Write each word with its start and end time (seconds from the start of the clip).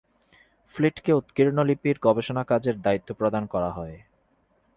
ফ্লিটকে 0.75 1.11
উৎকীর্ণ 1.13 1.57
লিপির 1.63 1.97
গবেষণা 2.01 2.43
কাজের 2.43 2.75
দায়িত্ব 2.81 3.09
প্রদান 3.13 3.43
করা 3.45 3.69
হয়। 3.71 3.97